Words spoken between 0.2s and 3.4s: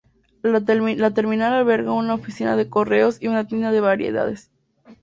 La terminal alberga una oficina de correos y